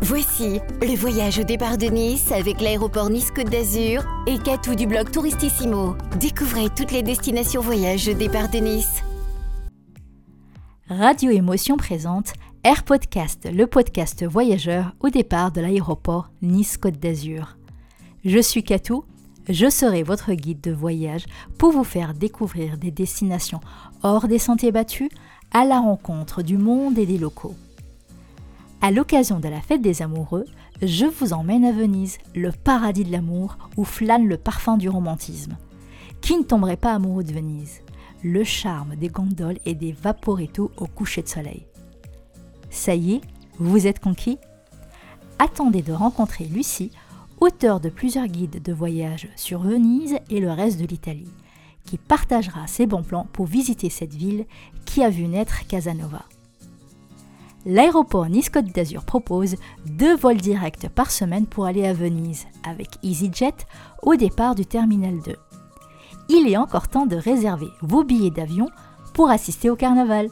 Voici 0.00 0.60
le 0.80 0.94
voyage 0.96 1.40
au 1.40 1.42
départ 1.42 1.76
de 1.76 1.86
Nice 1.86 2.30
avec 2.30 2.60
l'aéroport 2.60 3.10
Nice-Côte 3.10 3.50
d'Azur 3.50 4.04
et 4.28 4.38
Catou 4.38 4.76
du 4.76 4.86
blog 4.86 5.10
Touristissimo. 5.10 5.96
Découvrez 6.20 6.68
toutes 6.70 6.92
les 6.92 7.02
destinations 7.02 7.60
voyage 7.60 8.08
au 8.08 8.14
départ 8.14 8.48
de 8.48 8.58
Nice. 8.58 9.02
Radio 10.88 11.32
Émotion 11.32 11.76
présente 11.76 12.32
Air 12.62 12.84
Podcast, 12.84 13.48
le 13.52 13.66
podcast 13.66 14.24
voyageur 14.24 14.94
au 15.00 15.10
départ 15.10 15.50
de 15.50 15.60
l'aéroport 15.60 16.30
Nice-Côte 16.42 17.00
d'Azur. 17.00 17.58
Je 18.24 18.38
suis 18.38 18.62
Catou, 18.62 19.04
je 19.48 19.68
serai 19.68 20.04
votre 20.04 20.32
guide 20.32 20.60
de 20.60 20.72
voyage 20.72 21.26
pour 21.58 21.72
vous 21.72 21.84
faire 21.84 22.14
découvrir 22.14 22.78
des 22.78 22.92
destinations 22.92 23.60
hors 24.04 24.28
des 24.28 24.38
sentiers 24.38 24.72
battus 24.72 25.10
à 25.52 25.64
la 25.64 25.80
rencontre 25.80 26.42
du 26.42 26.56
monde 26.56 26.98
et 26.98 27.06
des 27.06 27.18
locaux. 27.18 27.56
À 28.80 28.92
l'occasion 28.92 29.40
de 29.40 29.48
la 29.48 29.60
fête 29.60 29.82
des 29.82 30.02
amoureux, 30.02 30.44
je 30.82 31.04
vous 31.04 31.32
emmène 31.32 31.64
à 31.64 31.72
Venise, 31.72 32.18
le 32.36 32.52
paradis 32.52 33.02
de 33.02 33.10
l'amour 33.10 33.58
où 33.76 33.84
flâne 33.84 34.28
le 34.28 34.36
parfum 34.36 34.76
du 34.76 34.88
romantisme. 34.88 35.56
Qui 36.20 36.36
ne 36.36 36.44
tomberait 36.44 36.76
pas 36.76 36.92
amoureux 36.92 37.24
de 37.24 37.32
Venise? 37.32 37.82
Le 38.22 38.44
charme 38.44 38.94
des 38.94 39.08
gondoles 39.08 39.58
et 39.66 39.74
des 39.74 39.90
vaporetto 39.90 40.70
au 40.76 40.86
coucher 40.86 41.22
de 41.22 41.28
soleil. 41.28 41.66
Ça 42.70 42.94
y 42.94 43.14
est, 43.14 43.20
vous 43.58 43.88
êtes 43.88 43.98
conquis? 43.98 44.38
Attendez 45.40 45.82
de 45.82 45.92
rencontrer 45.92 46.44
Lucie, 46.44 46.92
auteure 47.40 47.80
de 47.80 47.88
plusieurs 47.88 48.28
guides 48.28 48.62
de 48.62 48.72
voyage 48.72 49.28
sur 49.34 49.60
Venise 49.60 50.18
et 50.30 50.38
le 50.38 50.52
reste 50.52 50.78
de 50.80 50.86
l'Italie, 50.86 51.32
qui 51.84 51.98
partagera 51.98 52.68
ses 52.68 52.86
bons 52.86 53.02
plans 53.02 53.26
pour 53.32 53.46
visiter 53.46 53.90
cette 53.90 54.14
ville 54.14 54.46
qui 54.84 55.02
a 55.02 55.10
vu 55.10 55.26
naître 55.26 55.66
Casanova 55.66 56.24
l'aéroport 57.68 58.30
Nice-Côte 58.30 58.74
d'Azur 58.74 59.04
propose 59.04 59.56
deux 59.84 60.16
vols 60.16 60.38
directs 60.38 60.88
par 60.88 61.10
semaine 61.10 61.46
pour 61.46 61.66
aller 61.66 61.86
à 61.86 61.92
Venise 61.92 62.46
avec 62.66 62.88
EasyJet 63.02 63.54
au 64.02 64.16
départ 64.16 64.54
du 64.54 64.64
Terminal 64.64 65.20
2. 65.20 65.36
Il 66.30 66.48
est 66.50 66.56
encore 66.56 66.88
temps 66.88 67.04
de 67.04 67.16
réserver 67.16 67.68
vos 67.82 68.04
billets 68.04 68.30
d'avion 68.30 68.68
pour 69.12 69.28
assister 69.28 69.68
au 69.68 69.76
carnaval. 69.76 70.30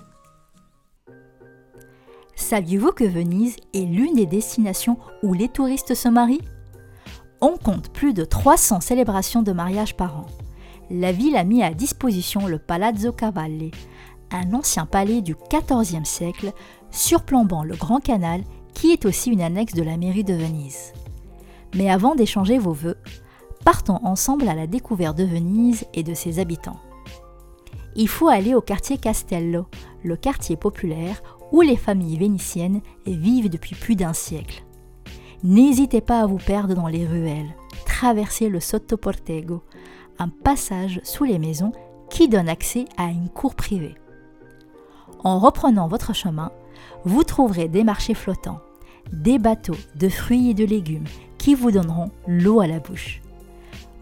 Saviez-vous 2.36 2.92
que 2.92 3.04
Venise 3.04 3.56
est 3.74 3.80
l'une 3.80 4.14
des 4.14 4.26
destinations 4.26 4.98
où 5.22 5.34
les 5.34 5.48
touristes 5.48 5.94
se 5.94 6.08
marient? 6.08 6.48
On 7.42 7.58
compte 7.58 7.90
plus 7.90 8.14
de 8.14 8.24
300 8.24 8.80
célébrations 8.80 9.42
de 9.42 9.52
mariage 9.52 9.94
par 9.94 10.16
an. 10.16 10.26
La 10.90 11.12
ville 11.12 11.36
a 11.36 11.44
mis 11.44 11.62
à 11.62 11.74
disposition 11.74 12.46
le 12.46 12.58
Palazzo 12.58 13.12
Cavalli, 13.12 13.72
un 14.30 14.54
ancien 14.54 14.86
palais 14.86 15.20
du 15.20 15.34
XIVe 15.34 16.04
siècle 16.04 16.52
surplombant 16.96 17.62
le 17.62 17.76
Grand 17.76 18.00
Canal 18.00 18.42
qui 18.74 18.92
est 18.92 19.04
aussi 19.04 19.30
une 19.30 19.42
annexe 19.42 19.74
de 19.74 19.82
la 19.82 19.96
mairie 19.96 20.24
de 20.24 20.34
Venise. 20.34 20.92
Mais 21.74 21.90
avant 21.90 22.14
d'échanger 22.14 22.58
vos 22.58 22.72
vœux, 22.72 22.98
partons 23.64 24.00
ensemble 24.02 24.48
à 24.48 24.54
la 24.54 24.66
découverte 24.66 25.16
de 25.16 25.24
Venise 25.24 25.84
et 25.94 26.02
de 26.02 26.14
ses 26.14 26.38
habitants. 26.38 26.80
Il 27.94 28.08
faut 28.08 28.28
aller 28.28 28.54
au 28.54 28.60
quartier 28.60 28.98
Castello, 28.98 29.66
le 30.04 30.16
quartier 30.16 30.56
populaire 30.56 31.22
où 31.52 31.62
les 31.62 31.76
familles 31.76 32.18
vénitiennes 32.18 32.80
vivent 33.06 33.48
depuis 33.48 33.74
plus 33.74 33.96
d'un 33.96 34.12
siècle. 34.12 34.64
N'hésitez 35.42 36.00
pas 36.00 36.20
à 36.20 36.26
vous 36.26 36.38
perdre 36.38 36.74
dans 36.74 36.88
les 36.88 37.06
ruelles, 37.06 37.54
traversez 37.84 38.48
le 38.48 38.60
Sottoportego, 38.60 39.62
un 40.18 40.28
passage 40.28 41.00
sous 41.04 41.24
les 41.24 41.38
maisons 41.38 41.72
qui 42.10 42.28
donne 42.28 42.48
accès 42.48 42.86
à 42.96 43.04
une 43.04 43.28
cour 43.28 43.54
privée. 43.54 43.94
En 45.24 45.38
reprenant 45.38 45.88
votre 45.88 46.14
chemin, 46.14 46.52
vous 47.04 47.24
trouverez 47.24 47.68
des 47.68 47.84
marchés 47.84 48.14
flottants, 48.14 48.60
des 49.12 49.38
bateaux 49.38 49.76
de 49.94 50.08
fruits 50.08 50.50
et 50.50 50.54
de 50.54 50.64
légumes 50.64 51.06
qui 51.38 51.54
vous 51.54 51.70
donneront 51.70 52.10
l'eau 52.26 52.60
à 52.60 52.66
la 52.66 52.80
bouche. 52.80 53.20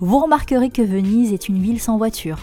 Vous 0.00 0.18
remarquerez 0.18 0.70
que 0.70 0.82
Venise 0.82 1.32
est 1.32 1.48
une 1.48 1.62
ville 1.62 1.80
sans 1.80 1.98
voiture. 1.98 2.38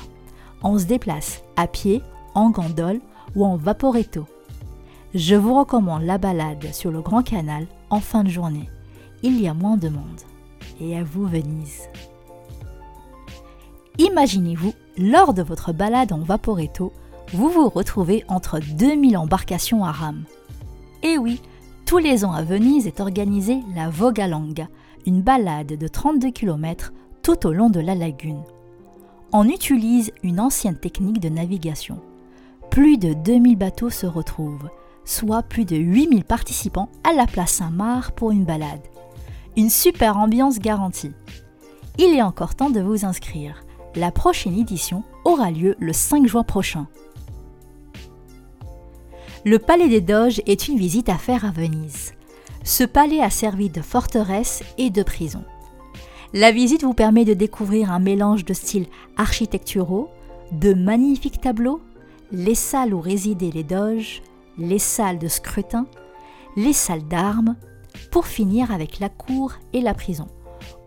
On 0.64 0.78
se 0.78 0.86
déplace 0.86 1.42
à 1.56 1.68
pied, 1.68 2.02
en 2.34 2.50
gondole 2.50 3.02
ou 3.36 3.46
en 3.46 3.58
vaporetto. 3.58 4.26
Je 5.14 5.36
vous 5.36 5.54
recommande 5.58 6.04
la 6.04 6.18
balade 6.18 6.72
sur 6.72 6.92
le 6.92 7.02
Grand 7.02 7.24
Canal 7.24 7.68
en 7.90 8.00
fin 8.00 8.24
de 8.24 8.30
journée. 8.30 8.70
Il 9.24 9.42
y 9.42 9.48
a 9.48 9.54
moins 9.54 9.78
de 9.78 9.90
monde. 9.90 10.22
Et 10.80 10.98
à 10.98 11.04
vous 11.04 11.28
Venise. 11.28 11.90
Imaginez-vous, 14.00 14.74
lors 14.98 15.34
de 15.34 15.44
votre 15.44 15.74
balade 15.74 16.14
en 16.14 16.20
vaporetto, 16.20 16.94
vous 17.34 17.50
vous 17.50 17.70
retrouvez 17.70 18.24
entre 18.28 18.60
2000 18.60 19.18
embarcations 19.18 19.86
à 19.86 19.92
rame. 19.92 20.26
Et 21.04 21.18
oui, 21.18 21.42
tous 21.86 21.98
les 21.98 22.26
ans 22.26 22.34
à 22.34 22.44
Venise 22.44 22.88
est 22.88 23.00
organisée 23.00 23.62
la 23.76 23.90
Vogalanga, 23.90 24.68
une 25.06 25.22
balade 25.22 25.78
de 25.78 25.88
32 25.88 26.32
km 26.32 26.92
tout 27.22 27.48
au 27.48 27.54
long 27.54 27.70
de 27.70 27.80
la 27.80 27.96
lagune. 27.96 28.44
On 29.32 29.48
utilise 29.48 30.12
une 30.24 30.40
ancienne 30.40 30.78
technique 30.78 31.22
de 31.22 31.30
navigation. 31.30 32.00
Plus 32.70 32.98
de 32.98 33.14
2000 33.14 33.58
bateaux 33.58 33.90
se 33.90 34.06
retrouvent, 34.06 34.70
soit 35.06 35.44
plus 35.44 35.66
de 35.66 35.78
8000 35.78 36.26
participants 36.26 36.90
à 37.04 37.14
la 37.14 37.28
place 37.28 37.52
Saint-Marc 37.52 38.12
pour 38.14 38.32
une 38.32 38.46
balade. 38.46 38.82
Une 39.56 39.70
super 39.70 40.18
ambiance 40.18 40.60
garantie. 40.60 41.12
Il 41.98 42.14
est 42.14 42.22
encore 42.22 42.56
temps 42.56 42.70
de 42.70 42.82
vous 42.82 43.06
inscrire. 43.06 43.64
La 43.96 44.12
prochaine 44.12 44.58
édition 44.58 45.04
aura 45.26 45.52
lieu 45.52 45.76
le 45.80 45.94
5 45.94 46.28
juin 46.28 46.44
prochain. 46.44 46.88
Le 49.44 49.58
palais 49.58 49.90
des 49.90 50.02
Doges 50.02 50.40
est 50.46 50.68
une 50.68 50.78
visite 50.78 51.10
à 51.10 51.18
faire 51.18 51.46
à 51.46 51.52
Venise. 51.52 52.14
Ce 52.64 52.84
palais 52.84 53.22
a 53.22 53.32
servi 53.32 53.72
de 53.72 53.82
forteresse 53.82 54.62
et 54.78 54.92
de 54.92 55.02
prison. 55.02 55.44
La 56.32 56.52
visite 56.52 56.84
vous 56.84 56.94
permet 56.94 57.26
de 57.26 57.34
découvrir 57.34 57.92
un 57.92 57.98
mélange 57.98 58.46
de 58.46 58.54
styles 58.54 58.86
architecturaux, 59.18 60.12
de 60.52 60.76
magnifiques 60.76 61.42
tableaux, 61.42 61.82
les 62.32 62.54
salles 62.54 62.94
où 62.94 63.02
résidaient 63.02 63.50
les 63.52 63.64
doges, 63.64 64.22
les 64.60 64.78
salles 64.78 65.18
de 65.18 65.28
scrutin, 65.28 65.88
les 66.56 66.74
salles 66.74 67.08
d'armes, 67.08 67.56
pour 68.12 68.28
finir 68.28 68.72
avec 68.72 69.00
la 69.00 69.10
cour 69.10 69.54
et 69.74 69.82
la 69.82 69.96
prison, 69.96 70.28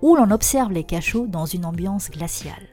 où 0.01 0.15
l'on 0.15 0.31
observe 0.31 0.71
les 0.71 0.85
cachots 0.85 1.27
dans 1.27 1.47
une 1.47 1.65
ambiance 1.65 2.09
glaciale. 2.09 2.69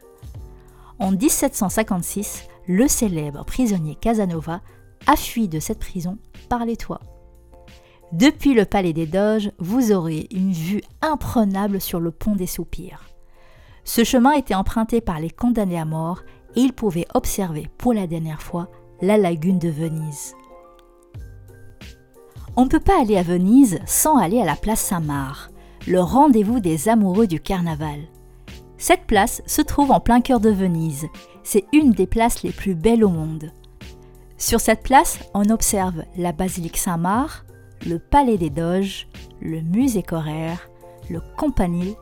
En 0.99 1.11
1756, 1.11 2.43
le 2.67 2.87
célèbre 2.87 3.43
prisonnier 3.45 3.95
Casanova 3.95 4.61
a 5.07 5.15
de 5.47 5.59
cette 5.59 5.79
prison 5.79 6.17
par 6.49 6.65
les 6.65 6.77
toits. 6.77 7.01
Depuis 8.11 8.53
le 8.53 8.65
palais 8.65 8.93
des 8.93 9.05
Doges, 9.05 9.51
vous 9.57 9.91
aurez 9.91 10.27
une 10.31 10.51
vue 10.51 10.81
imprenable 11.01 11.79
sur 11.79 11.99
le 11.99 12.11
pont 12.11 12.35
des 12.35 12.47
Soupirs. 12.47 13.05
Ce 13.83 14.03
chemin 14.03 14.33
était 14.33 14.53
emprunté 14.53 15.01
par 15.01 15.19
les 15.19 15.29
condamnés 15.29 15.79
à 15.79 15.85
mort 15.85 16.21
et 16.55 16.61
ils 16.61 16.73
pouvaient 16.73 17.07
observer 17.13 17.69
pour 17.77 17.93
la 17.93 18.07
dernière 18.07 18.41
fois 18.41 18.69
la 19.01 19.17
lagune 19.17 19.59
de 19.59 19.69
Venise. 19.69 20.35
On 22.57 22.65
ne 22.65 22.69
peut 22.69 22.81
pas 22.81 23.01
aller 23.01 23.17
à 23.17 23.23
Venise 23.23 23.79
sans 23.85 24.17
aller 24.17 24.41
à 24.41 24.45
la 24.45 24.57
place 24.57 24.81
Saint-Marc, 24.81 25.51
le 25.87 26.01
rendez-vous 26.01 26.59
des 26.59 26.89
amoureux 26.89 27.27
du 27.27 27.39
carnaval. 27.39 28.01
Cette 28.77 29.05
place 29.05 29.41
se 29.45 29.61
trouve 29.61 29.91
en 29.91 29.99
plein 29.99 30.21
cœur 30.21 30.39
de 30.39 30.49
Venise. 30.49 31.07
C'est 31.43 31.65
une 31.71 31.91
des 31.91 32.07
places 32.07 32.43
les 32.43 32.51
plus 32.51 32.75
belles 32.75 33.05
au 33.05 33.09
monde. 33.09 33.51
Sur 34.41 34.59
cette 34.59 34.81
place, 34.81 35.19
on 35.35 35.51
observe 35.51 36.03
la 36.17 36.31
basilique 36.31 36.77
Saint-Marc, 36.77 37.45
le 37.85 37.99
palais 37.99 38.39
des 38.39 38.49
Doges, 38.49 39.07
le 39.39 39.61
musée 39.61 40.01
Correr, 40.01 40.55
le 41.11 41.21
Campanile, 41.37 41.93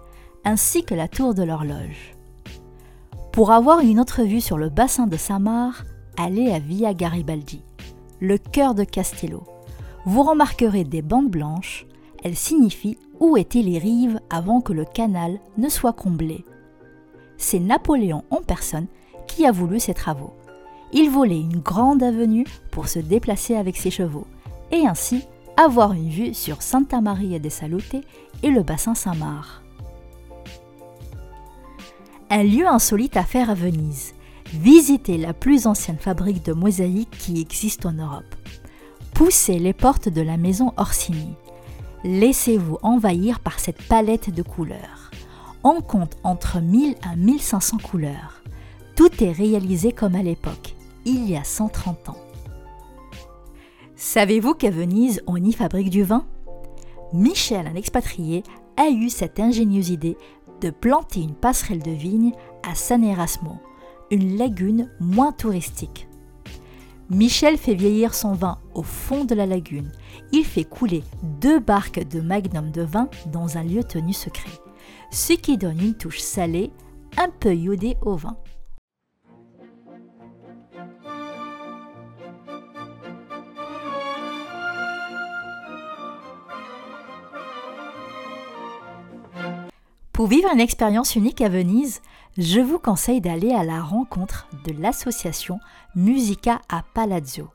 ainsi 0.45 0.85
que 0.85 0.95
la 0.95 1.09
tour 1.09 1.33
de 1.33 1.43
l'horloge. 1.43 2.15
Pour 3.33 3.51
avoir 3.51 3.81
une 3.81 3.99
autre 3.99 4.23
vue 4.23 4.39
sur 4.39 4.57
le 4.57 4.69
bassin 4.69 5.05
de 5.05 5.17
Saint-Marc, 5.17 5.85
allez 6.17 6.49
à 6.53 6.59
Via 6.59 6.93
Garibaldi, 6.93 7.61
le 8.21 8.37
cœur 8.37 8.73
de 8.73 8.85
Castello. 8.85 9.43
Vous 10.05 10.23
remarquerez 10.23 10.85
des 10.85 11.01
bandes 11.01 11.29
blanches, 11.29 11.87
elles 12.23 12.37
signifient 12.37 12.97
où 13.19 13.35
étaient 13.35 13.61
les 13.61 13.79
rives 13.79 14.21
avant 14.29 14.61
que 14.61 14.71
le 14.71 14.85
canal 14.85 15.41
ne 15.57 15.67
soit 15.67 15.91
comblé? 15.91 16.45
C'est 17.37 17.59
Napoléon 17.59 18.23
en 18.29 18.41
personne 18.41 18.87
qui 19.27 19.45
a 19.45 19.51
voulu 19.51 19.81
ces 19.81 19.93
travaux 19.93 20.38
il 20.91 21.09
volait 21.09 21.39
une 21.39 21.59
grande 21.59 22.01
avenue 22.01 22.45
pour 22.71 22.87
se 22.87 22.99
déplacer 22.99 23.55
avec 23.55 23.77
ses 23.77 23.91
chevaux 23.91 24.27
et 24.71 24.87
ainsi 24.87 25.23
avoir 25.57 25.93
une 25.93 26.09
vue 26.09 26.33
sur 26.33 26.61
Santa 26.61 27.01
Maria 27.01 27.37
de 27.37 27.49
Salute 27.49 27.97
et 28.43 28.49
le 28.49 28.63
bassin 28.63 28.95
Saint-Marc. 28.95 29.61
Un 32.29 32.43
lieu 32.43 32.67
insolite 32.67 33.17
à 33.17 33.23
faire 33.23 33.49
à 33.49 33.55
Venise. 33.55 34.13
Visitez 34.53 35.17
la 35.17 35.33
plus 35.33 35.67
ancienne 35.67 35.97
fabrique 35.97 36.45
de 36.45 36.53
mosaïques 36.53 37.17
qui 37.17 37.39
existe 37.41 37.85
en 37.85 37.91
Europe. 37.91 38.35
Poussez 39.13 39.59
les 39.59 39.73
portes 39.73 40.09
de 40.09 40.21
la 40.21 40.37
maison 40.37 40.73
Orsini. 40.77 41.35
Laissez-vous 42.03 42.77
envahir 42.81 43.39
par 43.41 43.59
cette 43.59 43.81
palette 43.83 44.33
de 44.33 44.41
couleurs. 44.41 45.11
On 45.63 45.81
compte 45.81 46.17
entre 46.23 46.61
1000 46.61 46.95
à 47.03 47.15
1500 47.15 47.77
couleurs. 47.77 48.41
Tout 48.95 49.23
est 49.23 49.31
réalisé 49.31 49.91
comme 49.91 50.15
à 50.15 50.23
l'époque 50.23 50.75
il 51.09 51.29
y 51.29 51.35
a 51.35 51.43
130 51.43 52.09
ans. 52.09 52.17
Savez-vous 53.95 54.53
qu'à 54.53 54.69
Venise, 54.69 55.21
on 55.27 55.35
y 55.37 55.51
fabrique 55.51 55.89
du 55.89 56.03
vin? 56.03 56.25
Michel, 57.13 57.67
un 57.67 57.75
expatrié, 57.75 58.43
a 58.77 58.89
eu 58.89 59.09
cette 59.09 59.39
ingénieuse 59.39 59.89
idée 59.89 60.17
de 60.61 60.69
planter 60.69 61.21
une 61.21 61.33
passerelle 61.33 61.81
de 61.81 61.91
vigne 61.91 62.33
à 62.63 62.75
San 62.75 63.03
Erasmo, 63.03 63.57
une 64.11 64.37
lagune 64.37 64.89
moins 64.99 65.31
touristique. 65.31 66.07
Michel 67.09 67.57
fait 67.57 67.73
vieillir 67.73 68.13
son 68.13 68.33
vin 68.33 68.59
au 68.75 68.83
fond 68.83 69.25
de 69.25 69.33
la 69.33 69.47
lagune. 69.47 69.91
Il 70.31 70.45
fait 70.45 70.63
couler 70.63 71.03
deux 71.23 71.59
barques 71.59 72.07
de 72.07 72.21
magnum 72.21 72.69
de 72.69 72.83
vin 72.83 73.09
dans 73.31 73.57
un 73.57 73.63
lieu 73.63 73.83
tenu 73.83 74.13
secret, 74.13 74.51
ce 75.11 75.33
qui 75.33 75.57
donne 75.57 75.79
une 75.79 75.95
touche 75.95 76.19
salée, 76.19 76.71
un 77.17 77.29
peu 77.29 77.55
iodée 77.55 77.97
au 78.03 78.15
vin. 78.15 78.37
Pour 90.19 90.27
vivre 90.27 90.49
une 90.53 90.59
expérience 90.59 91.15
unique 91.15 91.39
à 91.39 91.47
Venise, 91.47 92.01
je 92.37 92.59
vous 92.59 92.77
conseille 92.77 93.21
d'aller 93.21 93.53
à 93.53 93.63
la 93.63 93.81
rencontre 93.81 94.49
de 94.65 94.73
l'association 94.73 95.61
Musica 95.95 96.59
a 96.67 96.83
Palazzo, 96.93 97.47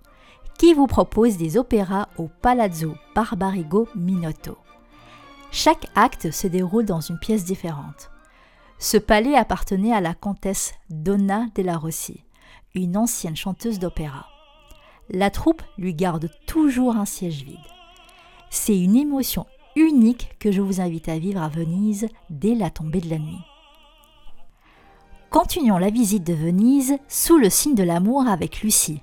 qui 0.59 0.73
vous 0.73 0.87
propose 0.87 1.37
des 1.37 1.59
opéras 1.59 2.09
au 2.17 2.31
Palazzo 2.41 2.95
Barbarigo 3.15 3.87
Minotto. 3.95 4.57
Chaque 5.53 5.89
acte 5.95 6.31
se 6.31 6.47
déroule 6.47 6.87
dans 6.87 7.03
une 7.03 7.19
pièce 7.19 7.45
différente. 7.45 8.11
Ce 8.79 8.97
palais 8.97 9.37
appartenait 9.37 9.93
à 9.93 10.01
la 10.01 10.15
comtesse 10.15 10.73
Donna 10.89 11.49
della 11.55 11.77
Rossi, 11.77 12.25
une 12.75 12.97
ancienne 12.97 13.37
chanteuse 13.37 13.79
d'opéra. 13.79 14.25
La 15.11 15.29
troupe 15.29 15.63
lui 15.77 15.93
garde 15.93 16.31
toujours 16.47 16.97
un 16.97 17.05
siège 17.05 17.43
vide. 17.43 17.59
C'est 18.49 18.81
une 18.81 18.97
émotion 18.97 19.45
unique 19.77 20.37
que 20.39 20.53
je 20.53 20.61
vous 20.61 20.81
invite 20.81 21.09
à 21.09 21.19
vivre 21.19 21.43
à 21.43 21.49
Venise 21.49 22.09
dès 22.31 22.55
la 22.55 22.71
tombée 22.71 23.01
de 23.01 23.11
la 23.11 23.19
nuit. 23.19 23.41
Continuons 25.31 25.79
la 25.79 25.91
visite 25.91 26.25
de 26.25 26.33
Venise 26.33 26.97
sous 27.09 27.39
le 27.39 27.51
signe 27.51 27.75
de 27.75 27.83
l'amour 27.83 28.29
avec 28.29 28.63
Lucie, 28.63 29.03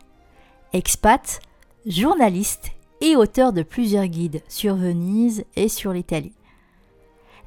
expat, 0.72 1.42
journaliste 1.86 2.72
et 3.02 3.16
auteur 3.16 3.52
de 3.52 3.64
plusieurs 3.64 4.06
guides 4.06 4.42
sur 4.48 4.76
Venise 4.76 5.44
et 5.56 5.68
sur 5.68 5.92
l'Italie. 5.92 6.34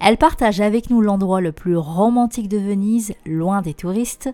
Elle 0.01 0.19
partage 0.19 0.61
avec 0.61 0.91
nous 0.91 1.01
l'endroit 1.01 1.41
le 1.41 1.53
plus 1.53 1.77
romantique 1.77 2.49
de 2.49 2.59
Venise, 2.59 3.15
loin 3.25 3.63
des 3.63 3.75
touristes. 3.75 4.29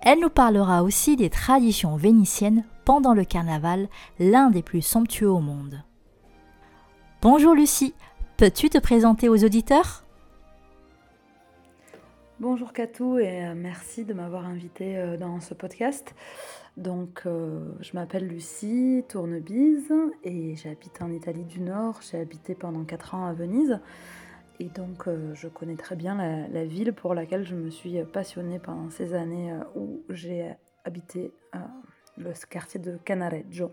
Elle 0.00 0.20
nous 0.20 0.28
parlera 0.28 0.84
aussi 0.84 1.16
des 1.16 1.30
traditions 1.30 1.96
vénitiennes 1.96 2.64
pendant 2.84 3.14
le 3.14 3.24
carnaval, 3.24 3.88
l'un 4.20 4.50
des 4.50 4.62
plus 4.62 4.82
somptueux 4.82 5.30
au 5.30 5.40
monde. 5.40 5.82
Bonjour 7.20 7.54
Lucie, 7.54 7.94
Peux-tu 8.38 8.70
te 8.70 8.78
présenter 8.78 9.28
aux 9.28 9.44
auditeurs? 9.44 10.04
Bonjour 12.38 12.72
Katou 12.72 13.18
et 13.18 13.44
euh, 13.44 13.54
merci 13.56 14.04
de 14.04 14.14
m'avoir 14.14 14.46
invité 14.46 14.96
euh, 14.96 15.16
dans 15.16 15.40
ce 15.40 15.54
podcast. 15.54 16.14
Donc, 16.76 17.22
euh, 17.26 17.72
je 17.80 17.94
m'appelle 17.94 18.28
Lucie 18.28 19.02
Tournebise 19.08 19.92
et 20.22 20.54
j'habite 20.54 21.02
en 21.02 21.10
Italie 21.10 21.46
du 21.46 21.58
Nord. 21.58 21.98
J'ai 22.08 22.20
habité 22.20 22.54
pendant 22.54 22.84
4 22.84 23.16
ans 23.16 23.26
à 23.26 23.32
Venise 23.32 23.80
et 24.60 24.66
donc 24.66 25.08
je 25.34 25.48
connais 25.48 25.74
très 25.74 25.96
bien 25.96 26.14
la, 26.14 26.46
la, 26.46 26.64
ville 26.64 26.92
pour 26.92 27.14
laquelle 27.14 27.44
je 27.44 27.56
me 27.56 27.70
suis 27.70 28.00
passionnée 28.04 28.60
pendant 28.60 28.88
ces 28.90 29.14
années 29.14 29.52
où 29.74 30.04
j'ai 30.10 30.54
habité 30.84 31.32
le 32.16 32.32
quartier 32.48 32.78
de 32.78 32.98
Canareggio. 33.04 33.72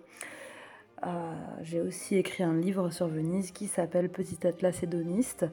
Euh, 1.05 1.33
j'ai 1.61 1.81
aussi 1.81 2.15
écrit 2.15 2.43
un 2.43 2.55
livre 2.55 2.89
sur 2.89 3.07
Venise 3.07 3.51
qui 3.51 3.67
s'appelle 3.67 4.09
Petit 4.09 4.45
Atlas 4.47 4.81
hédoniste, 4.81 5.45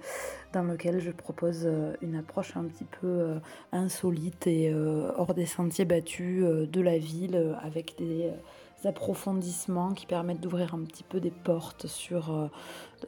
dans 0.53 0.63
lequel 0.63 0.99
je 0.99 1.11
propose 1.11 1.63
euh, 1.67 1.95
une 2.01 2.17
approche 2.17 2.57
un 2.57 2.65
petit 2.65 2.85
peu 2.85 3.07
euh, 3.07 3.39
insolite 3.73 4.47
et 4.47 4.75
hors 5.17 5.35
des 5.35 5.47
sentiers 5.47 5.85
battus 5.85 6.45
de 6.45 6.81
la 6.81 6.99
ville, 6.99 7.57
avec 7.63 7.97
des 7.99 8.31
approfondissements 8.85 9.93
qui 9.93 10.07
permettent 10.07 10.41
d'ouvrir 10.41 10.75
un 10.75 10.81
petit 10.81 11.05
peu 11.05 11.21
des 11.21 11.31
portes 11.31 11.87
sur 11.87 12.51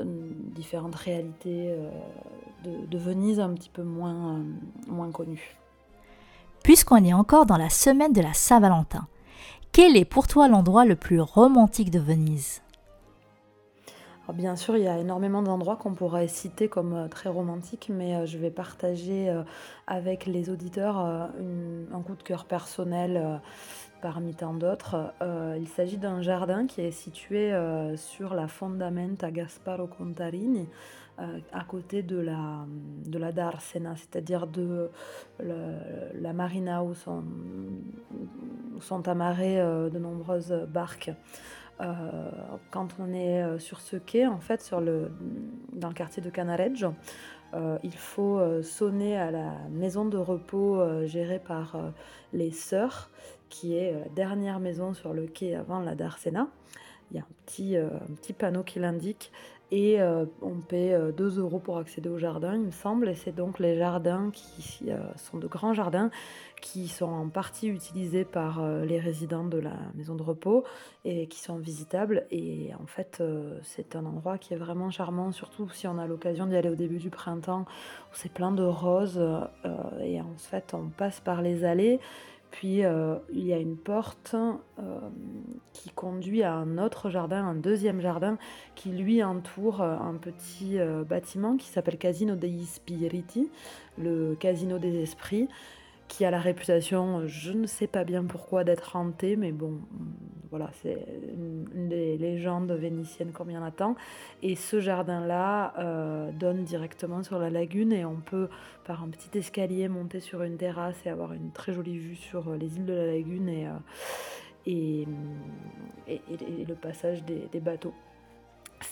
différentes 0.00 0.94
réalités 0.94 1.74
de, 2.64 2.98
Venise 2.98 3.40
un 3.40 3.52
petit 3.54 3.70
peu 3.70 3.82
moins, 3.82 4.42
moins 4.86 5.10
connues. 5.10 5.56
Puisqu'on 6.62 7.04
est 7.04 7.12
encore 7.12 7.46
dans 7.46 7.56
la 7.56 7.70
semaine 7.70 8.12
de 8.12 8.20
la 8.20 8.32
Saint-Valentin, 8.32 9.06
quel 9.74 9.96
est 9.96 10.04
pour 10.04 10.28
toi 10.28 10.46
l'endroit 10.46 10.84
le 10.84 10.94
plus 10.94 11.20
romantique 11.20 11.90
de 11.90 11.98
Venise? 11.98 12.62
Bien 14.32 14.54
sûr, 14.54 14.76
il 14.76 14.84
y 14.84 14.88
a 14.88 14.96
énormément 14.98 15.42
d'endroits 15.42 15.74
qu'on 15.74 15.94
pourrait 15.94 16.28
citer 16.28 16.68
comme 16.68 16.94
euh, 16.94 17.08
très 17.08 17.28
romantiques, 17.28 17.90
mais 17.92 18.14
euh, 18.14 18.24
je 18.24 18.38
vais 18.38 18.52
partager 18.52 19.28
euh, 19.28 19.42
avec 19.88 20.26
les 20.26 20.48
auditeurs 20.48 20.96
un 20.96 22.00
coup 22.02 22.14
de 22.14 22.22
cœur 22.22 22.44
personnel 22.44 23.40
parmi 24.00 24.34
tant 24.34 24.54
d'autres. 24.54 25.12
il 25.58 25.68
s'agit 25.68 25.98
d'un 25.98 26.22
jardin 26.22 26.66
qui 26.66 26.80
est 26.80 26.90
situé 26.90 27.52
sur 27.96 28.34
la 28.34 28.48
Fondamenta 28.48 29.30
Gasparo 29.30 29.86
Contarini, 29.86 30.68
à 31.18 31.64
côté 31.64 32.02
de 32.02 32.18
la, 32.18 32.66
de 33.06 33.18
la 33.18 33.30
Darsena, 33.32 33.94
c'est-à-dire 33.96 34.46
de 34.46 34.90
la 35.40 36.32
marina 36.32 36.82
où 36.82 36.94
sont, 36.94 37.24
amarrées 39.06 39.58
de 39.58 39.98
nombreuses 39.98 40.66
barques. 40.68 41.12
Euh, 41.80 42.30
quand 42.70 42.88
on 43.00 43.12
est 43.12 43.42
euh, 43.42 43.58
sur 43.58 43.80
ce 43.80 43.96
quai, 43.96 44.26
en 44.26 44.38
fait, 44.38 44.62
sur 44.62 44.80
le, 44.80 45.10
dans 45.72 45.88
le 45.88 45.94
quartier 45.94 46.22
de 46.22 46.30
Canareggio, 46.30 46.94
euh, 47.54 47.78
il 47.82 47.94
faut 47.94 48.40
sonner 48.62 49.16
à 49.16 49.30
la 49.30 49.52
maison 49.70 50.04
de 50.04 50.18
repos 50.18 51.06
gérée 51.06 51.38
par 51.38 51.76
les 52.32 52.50
Sœurs, 52.50 53.10
qui 53.48 53.76
est 53.76 53.92
la 53.92 54.08
dernière 54.08 54.58
maison 54.58 54.92
sur 54.92 55.12
le 55.12 55.26
quai 55.26 55.54
avant 55.54 55.80
la 55.80 55.94
Darsena. 55.94 56.48
Il 57.10 57.18
y 57.18 57.20
a 57.20 57.22
un 57.22 57.44
petit, 57.46 57.76
un 57.76 58.14
petit 58.16 58.32
panneau 58.32 58.64
qui 58.64 58.80
l'indique 58.80 59.30
et 59.74 59.98
on 60.40 60.60
paie 60.60 60.96
2 61.16 61.38
euros 61.38 61.58
pour 61.58 61.78
accéder 61.78 62.08
au 62.08 62.18
jardin, 62.18 62.54
il 62.54 62.62
me 62.62 62.70
semble. 62.70 63.08
Et 63.08 63.14
c'est 63.14 63.34
donc 63.34 63.58
les 63.58 63.76
jardins 63.76 64.30
qui 64.32 64.90
sont 65.16 65.38
de 65.38 65.46
grands 65.46 65.74
jardins 65.74 66.10
qui 66.64 66.88
sont 66.88 67.04
en 67.04 67.28
partie 67.28 67.68
utilisés 67.68 68.24
par 68.24 68.62
euh, 68.62 68.86
les 68.86 68.98
résidents 68.98 69.44
de 69.44 69.58
la 69.58 69.76
maison 69.94 70.14
de 70.14 70.22
repos 70.22 70.64
et 71.04 71.26
qui 71.26 71.38
sont 71.38 71.56
visitables. 71.56 72.26
Et 72.30 72.70
en 72.82 72.86
fait, 72.86 73.18
euh, 73.20 73.58
c'est 73.62 73.96
un 73.96 74.06
endroit 74.06 74.38
qui 74.38 74.54
est 74.54 74.56
vraiment 74.56 74.90
charmant, 74.90 75.30
surtout 75.30 75.68
si 75.68 75.86
on 75.86 75.98
a 75.98 76.06
l'occasion 76.06 76.46
d'y 76.46 76.56
aller 76.56 76.70
au 76.70 76.74
début 76.74 76.96
du 76.96 77.10
printemps, 77.10 77.66
où 77.66 78.14
c'est 78.14 78.32
plein 78.32 78.50
de 78.50 78.62
roses. 78.62 79.18
Euh, 79.18 79.44
et 80.00 80.22
en 80.22 80.34
fait, 80.38 80.72
on 80.72 80.88
passe 80.88 81.20
par 81.20 81.42
les 81.42 81.66
allées. 81.66 82.00
Puis 82.54 82.82
il 83.32 83.46
y 83.46 83.52
a 83.52 83.58
une 83.58 83.76
porte 83.76 84.36
qui 85.72 85.90
conduit 85.90 86.44
à 86.44 86.54
un 86.54 86.78
autre 86.78 87.10
jardin, 87.10 87.44
un 87.44 87.56
deuxième 87.56 88.00
jardin, 88.00 88.38
qui 88.76 88.90
lui 88.90 89.24
entoure 89.24 89.82
un 89.82 90.14
petit 90.14 90.78
bâtiment 91.04 91.56
qui 91.56 91.66
s'appelle 91.66 91.98
Casino 91.98 92.36
dei 92.36 92.64
Spiriti, 92.64 93.50
le 93.98 94.36
casino 94.36 94.78
des 94.78 95.02
esprits 95.02 95.48
qui 96.08 96.24
a 96.24 96.30
la 96.30 96.40
réputation, 96.40 97.26
je 97.26 97.52
ne 97.52 97.66
sais 97.66 97.86
pas 97.86 98.04
bien 98.04 98.24
pourquoi, 98.24 98.64
d'être 98.64 98.96
hanté, 98.96 99.36
mais 99.36 99.52
bon, 99.52 99.80
voilà, 100.50 100.70
c'est 100.82 101.04
une, 101.32 101.88
des 101.88 102.16
légendes 102.16 102.70
vénitiennes 102.70 103.32
comme 103.32 103.50
il 103.50 103.56
y. 103.56 104.46
Et 104.48 104.54
ce 104.54 104.80
jardin-là 104.80 105.74
euh, 105.78 106.30
donne 106.32 106.64
directement 106.64 107.22
sur 107.22 107.38
la 107.38 107.50
lagune 107.50 107.92
et 107.92 108.04
on 108.04 108.16
peut, 108.16 108.48
par 108.84 109.02
un 109.02 109.08
petit 109.08 109.36
escalier, 109.36 109.88
monter 109.88 110.20
sur 110.20 110.42
une 110.42 110.56
terrasse 110.56 111.04
et 111.06 111.08
avoir 111.08 111.32
une 111.32 111.50
très 111.50 111.72
jolie 111.72 111.98
vue 111.98 112.16
sur 112.16 112.54
les 112.54 112.76
îles 112.76 112.86
de 112.86 112.92
la 112.92 113.06
lagune 113.06 113.48
et, 113.48 113.66
euh, 113.66 113.72
et, 114.66 115.06
le 116.68 116.74
passage 116.74 117.24
des 117.24 117.60
bateaux. 117.60 117.94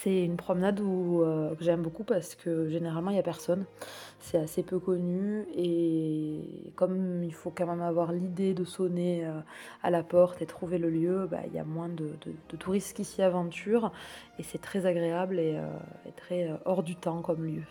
C'est 0.01 0.25
une 0.25 0.37
promenade 0.37 0.81
où, 0.81 1.23
euh, 1.23 1.55
que 1.55 1.63
j'aime 1.63 1.83
beaucoup 1.83 2.03
parce 2.03 2.35
que 2.35 2.69
généralement 2.69 3.11
il 3.11 3.15
n'y 3.15 3.21
a 3.21 3.25
personne. 3.25 3.67
C'est 4.21 4.39
assez 4.39 4.63
peu 4.63 4.79
connu 4.79 5.47
et 5.55 6.73
comme 6.77 7.23
il 7.23 7.35
faut 7.35 7.53
quand 7.55 7.67
même 7.67 7.83
avoir 7.83 8.13
l'idée 8.13 8.55
de 8.55 8.65
sonner 8.65 9.25
euh, 9.25 9.41
à 9.83 9.91
la 9.91 10.03
porte 10.03 10.43
et 10.43 10.47
trouver 10.47 10.79
le 10.79 10.91
lieu, 10.91 11.29
bah, 11.31 11.41
il 11.47 11.53
y 11.53 11.59
a 11.59 11.65
moins 11.65 11.89
de, 11.89 12.11
touristes 12.59 12.97
qui 12.97 13.05
s'y 13.05 13.23
aventurent 13.23 13.93
et 14.39 14.43
c'est 14.43 14.61
très 14.61 14.87
agréable 14.87 15.39
et, 15.39 15.57
euh, 15.57 16.09
et 16.09 16.13
très 16.13 16.51
hors 16.65 16.83
du 16.83 16.97
temps 16.97 17.21
comme 17.21 17.45
lieu. 17.45 17.65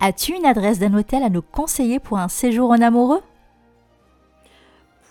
As-tu 0.00 0.32
une 0.32 0.46
adresse 0.46 0.78
d'un 0.78 0.94
hôtel 0.94 1.22
à 1.22 1.28
nous 1.28 1.42
conseiller 1.42 1.98
pour 1.98 2.18
un 2.18 2.28
séjour 2.28 2.70
en 2.70 2.80
amoureux? 2.80 3.20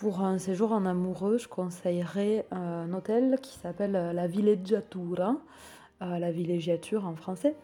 Pour 0.00 0.22
un 0.22 0.38
séjour 0.38 0.72
en 0.72 0.86
amoureux, 0.86 1.38
je 1.38 1.46
conseillerais 1.46 2.46
un 2.50 2.92
hôtel 2.94 3.38
qui 3.42 3.58
s'appelle 3.58 3.92
la 3.92 4.26
Villeggiatura, 4.26 5.36
la 6.00 6.30
villégiature 6.30 7.06
en 7.06 7.14
français. 7.14 7.56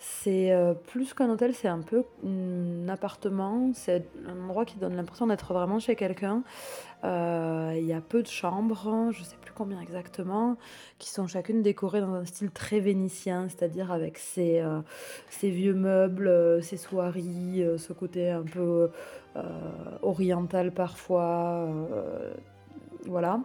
C'est 0.00 0.52
euh, 0.52 0.74
plus 0.74 1.12
qu'un 1.12 1.28
hôtel, 1.28 1.54
c'est 1.54 1.66
un 1.66 1.80
peu 1.80 2.04
un 2.24 2.88
appartement. 2.88 3.72
C'est 3.74 4.06
un 4.26 4.40
endroit 4.44 4.64
qui 4.64 4.76
donne 4.76 4.94
l'impression 4.94 5.26
d'être 5.26 5.52
vraiment 5.52 5.80
chez 5.80 5.96
quelqu'un. 5.96 6.44
Euh, 7.02 7.74
il 7.76 7.84
y 7.84 7.92
a 7.92 8.00
peu 8.00 8.22
de 8.22 8.28
chambres, 8.28 9.10
je 9.10 9.24
sais 9.24 9.36
plus 9.40 9.52
combien 9.52 9.80
exactement, 9.80 10.56
qui 10.98 11.10
sont 11.10 11.26
chacune 11.26 11.62
décorées 11.62 12.00
dans 12.00 12.14
un 12.14 12.24
style 12.24 12.50
très 12.50 12.78
vénitien, 12.78 13.48
c'est-à-dire 13.48 13.90
avec 13.90 14.18
ces, 14.18 14.60
euh, 14.60 14.80
vieux 15.42 15.74
meubles, 15.74 16.62
ces 16.62 16.76
soieries, 16.76 17.64
ce 17.76 17.92
côté 17.92 18.30
un 18.30 18.42
peu 18.42 18.90
oriental 20.02 20.72
parfois. 20.72 21.68
voilà. 23.06 23.40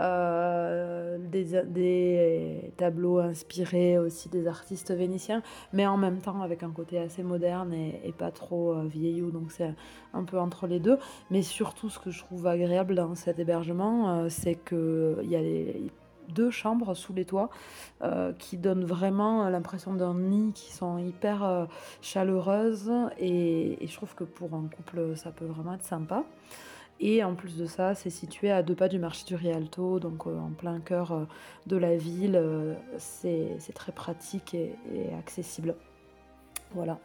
Euh, 0.00 1.18
des, 1.18 2.72
tableaux 2.76 3.18
inspirés 3.18 3.98
aussi 3.98 4.28
des 4.28 4.46
artistes 4.46 4.92
vénitiens, 4.92 5.42
mais 5.72 5.86
en 5.86 5.96
même 5.96 6.18
temps 6.18 6.42
avec 6.42 6.62
un 6.62 6.70
côté 6.70 6.98
assez 6.98 7.22
moderne 7.22 7.72
et, 7.72 8.12
pas 8.16 8.30
trop 8.30 8.72
euh, 8.72 8.84
vieillot, 8.86 9.30
donc 9.30 9.50
c'est 9.50 9.74
un 10.14 10.24
peu 10.24 10.38
entre 10.38 10.66
les 10.66 10.78
deux. 10.78 10.98
Mais 11.30 11.42
surtout, 11.42 11.90
ce 11.90 11.98
que 11.98 12.10
je 12.10 12.20
trouve 12.20 12.46
agréable 12.46 12.94
dans 12.94 13.14
cet 13.14 13.38
hébergement, 13.38 14.10
euh, 14.10 14.28
c'est 14.28 14.54
qu'il 14.54 15.28
y 15.28 15.36
a 15.36 15.42
deux 16.28 16.50
chambres 16.50 16.94
sous 16.94 17.14
les 17.14 17.24
toits 17.24 17.48
qui 18.38 18.58
donnent 18.58 18.84
vraiment 18.84 19.48
l'impression 19.48 19.94
d'un 19.94 20.14
nid, 20.14 20.52
qui 20.52 20.72
sont 20.72 20.98
hyper 20.98 21.66
chaleureuses 22.02 22.92
et, 23.18 23.82
et, 23.82 23.86
je 23.86 23.94
trouve 23.94 24.14
que 24.14 24.24
pour 24.24 24.52
un 24.52 24.68
couple 24.68 25.16
ça 25.16 25.30
peut 25.30 25.46
vraiment 25.46 25.72
être 25.72 25.84
sympa. 25.84 26.24
Et 27.00 27.22
en 27.22 27.34
plus 27.34 27.56
de 27.56 27.66
ça, 27.66 27.94
c'est 27.94 28.10
situé 28.10 28.50
à 28.50 28.62
deux 28.62 28.74
pas 28.74 28.88
du 28.88 28.98
marché 28.98 29.24
du 29.24 29.36
Rialto, 29.36 30.00
donc 30.00 30.26
euh, 30.26 30.36
en 30.38 30.50
plein 30.50 30.80
cœur 30.80 31.12
euh, 31.12 31.24
de 31.66 31.76
la 31.76 31.96
ville. 31.96 32.34
Euh, 32.34 32.74
c'est 32.98 33.72
très 33.74 33.92
pratique 33.92 34.54
et, 34.54 34.74
accessible. 35.18 35.76
Voilà. 36.74 36.98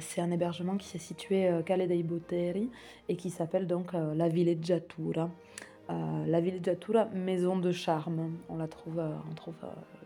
c'est 0.00 0.20
un 0.20 0.30
hébergement 0.30 0.76
qui 0.76 0.86
s'est 0.86 0.98
situé 0.98 1.48
à 1.48 1.62
Calle 1.62 1.88
dei 1.88 2.02
Botteri 2.02 2.70
et 3.08 3.16
qui 3.16 3.30
s'appelle 3.30 3.66
donc 3.66 3.94
la 3.94 4.28
Villeggiatura. 4.28 5.30
la 5.88 6.40
Villeggiatura, 6.42 7.06
maison 7.14 7.56
de 7.56 7.72
charme. 7.72 8.36
On 8.50 8.58
la 8.58 8.68
trouve, 8.68 9.00
on 9.00 9.34
trouve 9.34 9.54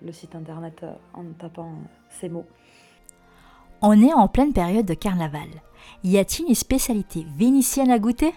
le 0.00 0.12
site 0.12 0.37
internet 0.37 0.87
en 1.12 1.25
tapant 1.37 1.73
ces 2.09 2.28
mots. 2.28 2.47
On 3.83 4.00
est 4.00 4.12
en 4.12 4.28
pleine 4.28 4.52
période 4.52 4.87
de 4.87 4.95
carnaval. 4.95 5.49
Y 6.04 6.18
a-t-il 6.18 6.49
une 6.49 6.54
spécialité 6.54 7.26
vénitienne 7.37 7.90
à 7.90 7.99
goûter? 7.99 8.33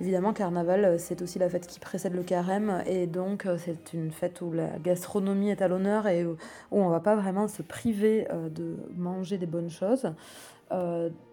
Évidemment, 0.00 0.32
Carnaval, 0.32 0.84
euh, 0.84 0.96
c'est 0.96 1.22
aussi 1.22 1.40
la 1.40 1.48
fête 1.48 1.66
qui 1.66 1.80
précède 1.80 2.14
le 2.14 2.22
carême, 2.22 2.84
et 2.86 3.08
donc 3.08 3.46
euh, 3.46 3.56
c'est 3.58 3.92
une 3.92 4.12
fête 4.12 4.40
où 4.42 4.52
la 4.52 4.78
gastronomie 4.78 5.50
est 5.50 5.60
à 5.60 5.66
l'honneur 5.66 6.06
et 6.06 6.24
où 6.24 6.36
on 6.70 6.86
ne 6.86 6.90
va 6.90 7.00
pas 7.00 7.16
vraiment 7.16 7.48
se 7.48 7.62
priver 7.62 8.28
euh, 8.30 8.48
de 8.48 8.76
manger 8.94 9.38
des 9.38 9.46
bonnes 9.46 9.70
choses. 9.70 10.12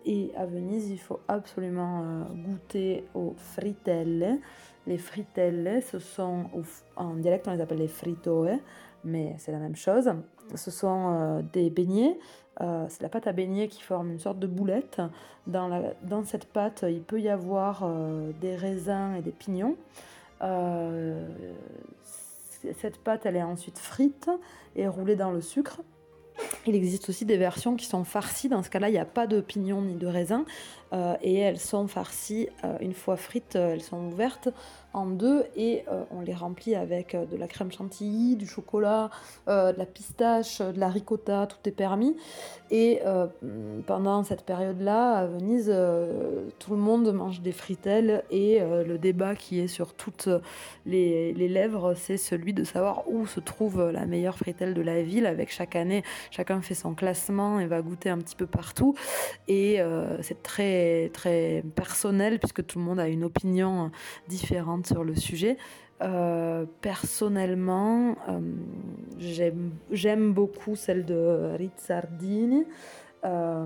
et 0.05 0.31
à 0.36 0.45
Venise, 0.45 0.89
il 0.89 0.98
faut 0.98 1.19
absolument 1.27 2.25
goûter 2.34 3.03
aux 3.13 3.34
fritelle. 3.38 4.39
Les 4.88 4.98
fritelle, 4.98 5.84
ce 5.84 6.00
sont, 6.00 6.45
en 6.95 7.15
dialecte, 7.15 7.48
on 7.48 7.51
les 7.51 7.62
appelle 7.62 7.79
les 7.79 7.89
fritoe, 7.89 8.60
mais 9.03 9.36
c'est 9.38 9.51
la 9.51 9.60
même 9.60 9.75
chose. 9.75 10.10
Ce 10.55 10.72
sont 10.72 11.43
des 11.51 11.69
beignets 11.69 12.17
euh, 12.62 12.85
c'est 12.89 13.01
la 13.01 13.09
pâte 13.09 13.27
à 13.27 13.33
beignet 13.33 13.67
qui 13.67 13.81
forme 13.81 14.12
une 14.12 14.19
sorte 14.19 14.39
de 14.39 14.47
boulette. 14.47 15.01
Dans 15.47 16.24
cette 16.25 16.45
pâte, 16.45 16.85
il 16.88 17.01
peut 17.01 17.21
y 17.21 17.29
avoir 17.29 17.83
euh, 17.83 18.31
des 18.41 18.55
raisins 18.55 19.15
et 19.17 19.21
des 19.21 19.31
pignons. 19.31 19.75
Euh, 20.41 21.27
cette 22.79 22.97
pâte, 22.97 23.25
elle 23.25 23.35
est 23.35 23.43
ensuite 23.43 23.77
frite 23.77 24.29
et 24.75 24.88
roulée 24.88 25.15
dans 25.15 25.31
le 25.31 25.41
sucre. 25.41 25.81
Il 26.65 26.75
existe 26.75 27.09
aussi 27.09 27.25
des 27.25 27.38
versions 27.38 27.75
qui 27.75 27.85
sont 27.85 28.03
farcies. 28.03 28.50
Dans 28.50 28.63
ce 28.63 28.69
cas-là, 28.69 28.89
il 28.89 28.93
n'y 28.93 28.97
a 28.97 29.05
pas 29.05 29.27
de 29.27 29.39
pignons 29.39 29.81
ni 29.81 29.95
de 29.95 30.07
raisins. 30.07 30.43
et 31.21 31.35
elles 31.35 31.59
sont 31.59 31.88
farcies, 31.88 32.50
une 32.81 32.93
fois 32.93 33.15
frites, 33.15 33.55
elles 33.55 33.81
sont 33.81 34.07
ouvertes 34.07 34.50
en 34.95 35.07
deux 35.07 35.43
et 35.57 35.83
euh, 35.91 36.03
on 36.09 36.21
les 36.21 36.33
remplit 36.33 36.73
avec 36.73 37.15
euh, 37.15 37.25
de 37.25 37.35
la 37.35 37.47
crème 37.47 37.71
chantilly, 37.71 38.37
du 38.37 38.47
chocolat, 38.47 39.09
euh, 39.49 39.73
de 39.73 39.77
la 39.77 39.85
pistache, 39.85 40.61
de 40.61 40.79
la 40.79 40.87
ricotta, 40.87 41.47
tout 41.47 41.57
est 41.65 41.73
permis. 41.73 42.15
Et 42.71 43.01
pendant 43.85 44.23
cette 44.23 44.43
période-là, 44.43 45.11
à 45.11 45.27
Venise, 45.27 45.71
tout 46.57 46.71
le 46.71 46.79
monde 46.79 47.13
mange 47.13 47.41
des 47.41 47.51
fritelles 47.51 48.23
et 48.31 48.59
le 48.59 48.97
débat 48.97 49.35
qui 49.35 49.59
est 49.59 49.67
sur 49.67 49.93
toutes 49.93 50.29
les, 50.87 51.31
les 51.33 51.47
lèvres, 51.47 51.93
c'est 51.93 52.17
celui 52.17 52.53
de 52.53 52.63
savoir 52.63 53.07
où 53.07 53.27
se 53.27 53.39
trouve 53.39 53.91
la 53.91 54.07
meilleure 54.07 54.37
fritelle 54.37 54.73
de 54.73 54.81
la 54.81 55.03
ville. 55.03 55.27
Avec 55.27 55.51
chaque 55.51 55.75
année, 55.75 56.03
chacun 56.31 56.59
fait 56.61 56.73
son 56.73 56.95
classement 56.95 57.59
et 57.59 57.67
va 57.67 57.83
goûter 57.83 58.09
un 58.09 58.17
petit 58.17 58.35
peu 58.35 58.47
partout. 58.47 58.95
Et 59.47 59.79
c'est 60.21 60.41
très, 60.41 61.11
très 61.13 61.63
personnel 61.75 62.39
puisque 62.39 62.65
tout 62.65 62.79
le 62.79 62.85
monde 62.85 62.99
a 62.99 63.07
une 63.07 63.23
opinion 63.23 63.91
différente 64.27 64.84
sur 64.85 65.03
le 65.03 65.15
sujet. 65.15 65.57
Euh, 66.01 66.65
personnellement, 66.81 68.17
euh, 68.27 68.39
j'aime 69.91 70.33
beaucoup 70.33 70.75
celle 70.75 71.05
de 71.05 71.55
Rizzardini. 71.57 72.65
Euh, 73.23 73.65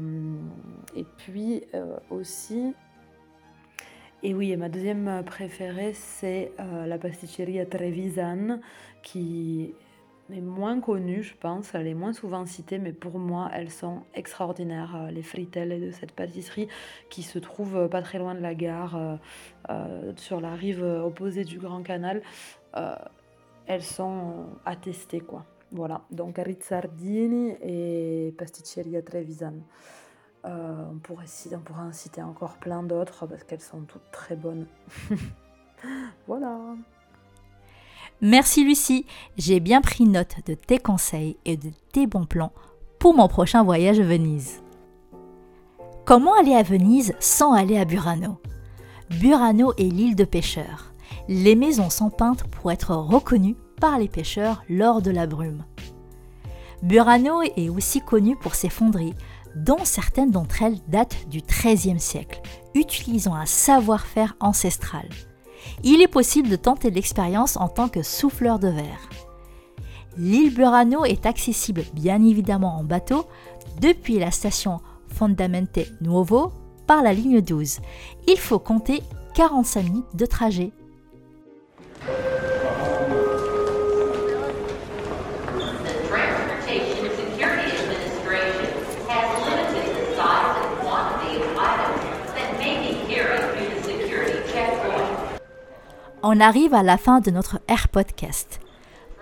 et 0.95 1.05
puis 1.17 1.63
aussi, 2.09 2.73
et 4.23 4.33
oui, 4.33 4.55
ma 4.55 4.69
deuxième 4.69 5.23
préférée, 5.25 5.93
c'est 5.93 6.51
la 6.57 6.97
pasticceria 6.97 7.65
Trevisan, 7.65 8.59
qui 9.01 9.73
est 10.31 10.41
moins 10.41 10.79
connue, 10.79 11.23
je 11.23 11.35
pense. 11.35 11.73
Est 11.73 11.93
moins 11.93 12.13
souvent 12.13 12.45
citée, 12.45 12.79
mais 12.79 12.93
pour 12.93 13.19
moi, 13.19 13.49
elles 13.53 13.71
sont 13.71 14.03
extraordinaires. 14.13 14.95
Euh, 14.95 15.11
les 15.11 15.23
fritelles 15.23 15.81
de 15.81 15.91
cette 15.91 16.11
pâtisserie 16.11 16.67
qui 17.09 17.23
se 17.23 17.39
trouve 17.39 17.75
euh, 17.75 17.87
pas 17.87 18.01
très 18.01 18.19
loin 18.19 18.35
de 18.35 18.41
la 18.41 18.55
gare, 18.55 19.19
euh, 19.69 20.13
sur 20.15 20.41
la 20.41 20.55
rive 20.55 20.83
opposée 20.83 21.43
du 21.43 21.59
Grand 21.59 21.83
Canal, 21.83 22.21
elles 23.67 23.83
sont 23.83 24.47
à 24.65 24.75
quoi. 25.27 25.45
Voilà, 25.71 26.01
donc 26.09 26.37
Rizzardini 26.37 27.55
et 27.61 28.33
Pasticceria 28.37 29.03
Trevisan. 29.03 29.53
on, 30.43 30.97
pourrait, 31.03 31.25
on 31.53 31.59
pourrait 31.59 31.93
citer 31.93 32.23
encore 32.23 32.57
plein 32.57 32.81
d'autres 32.81 33.27
parce 33.27 33.43
qu'elles 33.43 33.61
sont 33.61 33.81
toutes 33.81 34.09
très 34.11 34.35
bonnes. 34.35 34.65
voilà. 36.27 36.75
Merci 38.21 38.65
Lucie, 38.65 39.05
j'ai 39.37 39.61
bien 39.61 39.79
pris 39.79 40.03
note 40.03 40.35
de 40.45 40.53
tes 40.53 40.77
conseils 40.77 41.37
et 41.45 41.55
de 41.55 41.69
tes 41.93 42.05
bons 42.05 42.25
plans 42.25 42.51
pour 42.99 43.15
mon 43.15 43.29
prochain 43.29 43.63
voyage 43.63 44.01
à 44.01 44.03
Venise. 44.03 44.61
Comment 46.05 46.37
aller 46.37 46.53
à 46.53 46.61
Venise 46.61 47.13
sans 47.21 47.53
aller 47.53 47.77
à 47.77 47.85
Burano? 47.85 48.37
Burano 49.09 49.71
est 49.77 49.83
l'île 49.83 50.17
de 50.17 50.25
pêcheurs. 50.25 50.93
Les 51.29 51.55
maisons 51.55 51.89
sont 51.89 52.09
peintes 52.09 52.43
pour 52.43 52.73
être 52.73 52.93
reconnues 52.93 53.55
par 53.79 53.97
les 53.97 54.09
pêcheurs 54.09 54.63
lors 54.67 55.01
de 55.01 55.11
la 55.11 55.25
brume. 55.25 55.63
Burano 56.83 57.41
est 57.41 57.69
aussi 57.69 58.01
connu 58.01 58.35
pour 58.35 58.53
ses 58.53 58.69
fonderies, 58.69 59.15
dont 59.55 59.85
certaines 59.85 60.31
d'entre 60.31 60.61
elles 60.61 60.79
datent 60.89 61.29
du 61.29 61.39
XIIIe 61.41 62.01
siècle, 62.01 62.41
utilisant 62.75 63.35
un 63.35 63.45
savoir-faire 63.45 64.35
ancestral 64.41 65.07
il 65.83 66.01
est 66.01 66.07
possible 66.07 66.49
de 66.49 66.55
tenter 66.55 66.91
l'expérience 66.91 67.57
en 67.57 67.67
tant 67.67 67.89
que 67.89 68.03
souffleur 68.03 68.59
de 68.59 68.67
verre. 68.67 69.09
L'île 70.17 70.53
Burano 70.53 71.05
est 71.05 71.25
accessible 71.25 71.83
bien 71.93 72.23
évidemment 72.23 72.77
en 72.77 72.83
bateau 72.83 73.25
depuis 73.81 74.19
la 74.19 74.31
station 74.31 74.81
Fondamente 75.07 75.79
Nuovo 76.01 76.51
par 76.87 77.03
la 77.03 77.13
ligne 77.13 77.41
12. 77.41 77.79
Il 78.27 78.37
faut 78.37 78.59
compter 78.59 79.01
45 79.35 79.83
minutes 79.83 80.15
de 80.15 80.25
trajet. 80.25 80.71
On 96.21 96.41
arrive 96.41 96.73
à 96.73 96.83
la 96.83 96.97
fin 96.97 97.21
de 97.21 97.31
notre 97.31 97.61
Air 97.69 97.87
Podcast. 97.87 98.59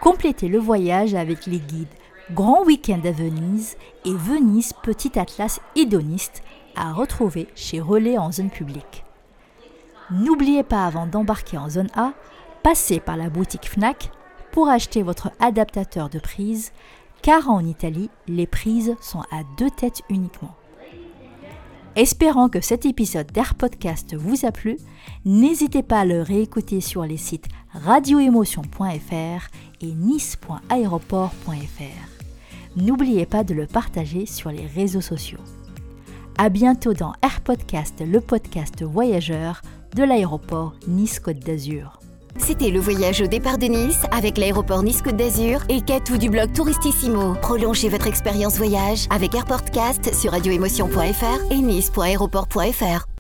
Complétez 0.02 0.48
le 0.48 0.58
voyage 0.58 1.14
avec 1.14 1.46
les 1.46 1.60
guides 1.60 1.94
Grand 2.32 2.64
Week-end 2.64 3.00
à 3.06 3.12
Venise 3.12 3.78
et 4.04 4.14
Venise 4.14 4.74
Petit 4.82 5.20
Atlas 5.20 5.60
hédoniste 5.76 6.42
à 6.76 6.92
retrouver 6.94 7.50
chez 7.54 7.80
Relais 7.80 8.18
en 8.18 8.32
zone 8.32 8.50
publique. 8.50 9.04
N'oubliez 10.10 10.64
pas 10.64 10.88
avant 10.88 11.06
d'embarquer 11.06 11.60
en 11.60 11.70
zone 11.70 11.90
A, 11.96 12.14
passez 12.64 13.00
par 13.00 13.16
la 13.16 13.30
boutique 13.30 13.70
FNAC 13.70 14.10
pour 14.52 14.68
acheter 14.68 15.04
votre 15.04 15.30
adaptateur 15.40 16.10
de 16.10 16.18
prise, 16.18 16.72
car 17.22 17.48
en 17.52 17.64
Italie, 17.64 18.10
les 18.28 18.48
prises 18.48 18.96
sont 19.02 19.22
à 19.32 19.44
deux 19.60 19.70
têtes 19.70 20.02
uniquement. 20.10 20.56
Espérant 21.98 22.48
que 22.48 22.62
cet 22.62 22.86
épisode 22.86 23.32
d'Air 23.32 23.56
Podcast 23.56 24.16
vous 24.16 24.46
a 24.46 24.52
plu, 24.52 24.78
n'hésitez 25.26 25.82
pas 25.82 26.02
à 26.02 26.06
le 26.06 26.22
réécouter 26.22 26.80
sur 26.80 27.02
les 27.02 27.18
sites 27.18 27.48
radioémotion.fr 27.74 29.48
et 29.82 29.92
nice.aéroport.fr. 29.94 31.32
n'oubliez 32.76 33.26
pas 33.26 33.44
de 33.44 33.56
le 33.56 33.66
partager 33.66 34.28
sur 34.28 34.52
les 34.52 34.68
réseaux 34.68 35.02
sociaux. 35.02 35.40
À 36.38 36.50
bientôt 36.50 36.94
dans 36.94 37.14
Air 37.24 37.42
Podcast, 37.42 38.04
le 38.08 38.22
podcast 38.22 38.84
voyageur 38.84 39.64
de 39.96 40.04
l'aéroport 40.04 40.76
Nice-Côte 40.88 41.40
d'Azur. 41.40 42.00
C'était 42.38 42.70
le 42.70 42.80
voyage 42.80 43.22
au 43.22 43.28
départ 43.28 43.58
de 43.58 43.66
Nice 43.66 44.02
avec 44.12 44.38
l'aéroport 44.38 44.84
Nice-Côte 44.84 45.18
d'Azur 45.18 45.62
et 45.70 45.82
Catou 45.82 46.18
du 46.18 46.30
blog 46.30 46.54
Touristissimo. 46.54 47.36
Prolongez 47.42 47.90
votre 47.90 48.08
expérience 48.08 48.58
voyage 48.58 49.08
avec 49.10 49.36
Airportcast 49.36 50.14
sur 50.14 50.32
radioémotion.fr 50.32 51.52
et 51.52 51.58
nice.aéroport.fr. 51.58 53.08